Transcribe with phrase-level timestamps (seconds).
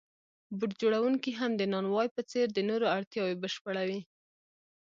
[0.57, 4.01] بوټ جوړونکی هم د نانوای په څېر د نورو اړتیاوې بشپړوي